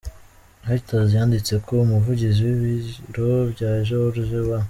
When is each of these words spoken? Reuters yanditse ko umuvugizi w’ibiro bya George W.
Reuters 0.67 1.09
yanditse 1.17 1.53
ko 1.65 1.73
umuvugizi 1.85 2.39
w’ibiro 2.47 3.31
bya 3.53 3.71
George 3.87 4.21
W. 4.47 4.51